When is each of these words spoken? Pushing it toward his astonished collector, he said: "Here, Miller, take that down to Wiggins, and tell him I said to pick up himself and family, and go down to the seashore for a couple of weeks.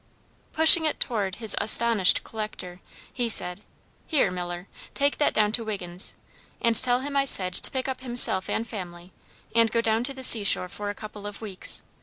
Pushing 0.51 0.85
it 0.85 0.99
toward 0.99 1.35
his 1.35 1.55
astonished 1.61 2.23
collector, 2.23 2.81
he 3.13 3.29
said: 3.29 3.61
"Here, 4.07 4.31
Miller, 4.31 4.67
take 4.95 5.19
that 5.19 5.31
down 5.31 5.51
to 5.51 5.63
Wiggins, 5.63 6.15
and 6.59 6.75
tell 6.75 7.01
him 7.01 7.15
I 7.15 7.25
said 7.25 7.53
to 7.53 7.69
pick 7.69 7.87
up 7.87 8.01
himself 8.01 8.49
and 8.49 8.67
family, 8.67 9.11
and 9.53 9.69
go 9.69 9.79
down 9.79 10.03
to 10.05 10.13
the 10.15 10.23
seashore 10.23 10.69
for 10.69 10.89
a 10.89 10.95
couple 10.95 11.27
of 11.27 11.39
weeks. 11.39 11.83